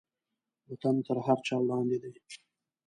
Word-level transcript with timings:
وطن 0.69 0.95
تر 1.07 1.17
هر 1.25 1.37
چا 1.47 1.55
وړاندې 1.61 1.97
دی. 2.03 2.13